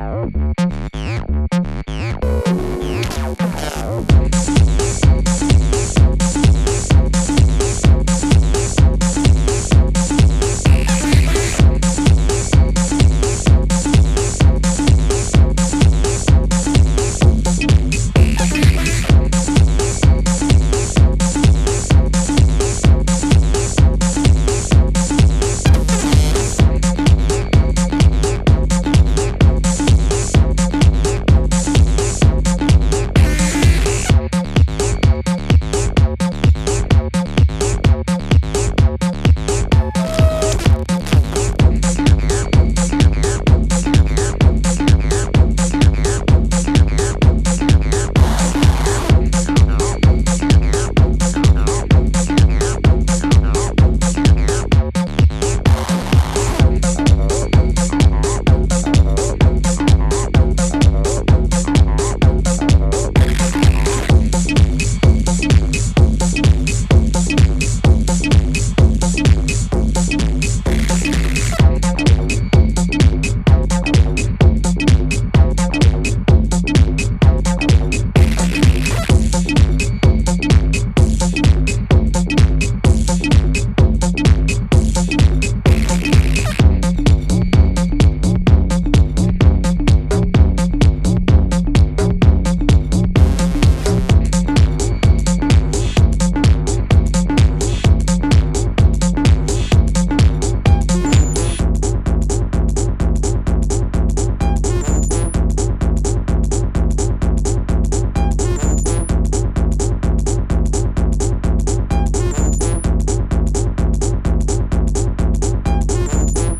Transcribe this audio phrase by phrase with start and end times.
[0.00, 0.54] Uh-oh.